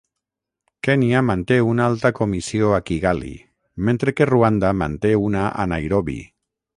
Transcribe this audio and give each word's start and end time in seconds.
Kenya 0.85 1.19
manté 1.27 1.57
una 1.73 1.85
alta 1.89 2.11
comissió 2.21 2.71
a 2.77 2.81
Kigali, 2.87 3.33
mentre 3.89 4.15
que 4.21 4.27
Ruanda 4.33 4.73
manté 4.81 5.13
una 5.29 5.45
a 5.65 5.71
Nairobi. 5.75 6.17